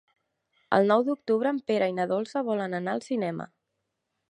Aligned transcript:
El 0.77 0.89
nou 0.91 1.03
d'octubre 1.09 1.51
en 1.57 1.59
Pere 1.71 1.91
i 1.93 1.95
na 1.99 2.07
Dolça 2.13 2.45
volen 2.51 2.77
anar 2.81 2.95
al 2.97 3.07
cinema. 3.13 3.51